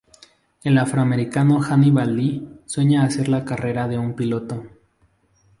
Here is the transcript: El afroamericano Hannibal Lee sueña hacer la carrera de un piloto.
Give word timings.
El 0.63 0.79
afroamericano 0.79 1.59
Hannibal 1.61 2.15
Lee 2.17 2.49
sueña 2.65 3.03
hacer 3.03 3.29
la 3.29 3.45
carrera 3.45 3.87
de 3.87 3.99
un 3.99 4.15
piloto. 4.15 4.65